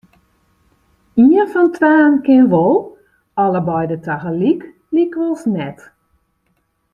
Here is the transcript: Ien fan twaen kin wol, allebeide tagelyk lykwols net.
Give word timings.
Ien 1.31 1.47
fan 1.51 1.67
twaen 1.75 2.13
kin 2.25 2.43
wol, 2.53 2.77
allebeide 3.43 3.97
tagelyk 4.05 4.61
lykwols 4.93 5.43
net. 5.55 5.79